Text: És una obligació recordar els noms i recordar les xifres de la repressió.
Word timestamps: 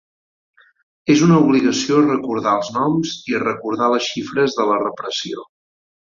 És 1.15 1.19
una 1.25 1.37
obligació 1.43 1.99
recordar 2.05 2.55
els 2.61 2.73
noms 2.79 3.13
i 3.35 3.43
recordar 3.45 3.93
les 3.93 4.09
xifres 4.15 4.59
de 4.63 4.69
la 4.73 4.81
repressió. 4.87 5.47